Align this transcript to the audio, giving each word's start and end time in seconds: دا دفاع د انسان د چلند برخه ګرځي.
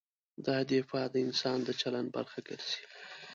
دا 0.45 0.57
دفاع 0.71 1.05
د 1.11 1.15
انسان 1.25 1.57
د 1.63 1.69
چلند 1.81 2.07
برخه 2.15 2.39
ګرځي. 2.47 2.81